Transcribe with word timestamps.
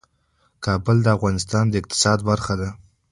کابل 0.65 0.97
د 1.03 1.07
افغانستان 1.17 1.65
د 1.69 1.73
اقتصاد 1.81 2.19
برخه 2.29 2.53
ده. 2.61 2.69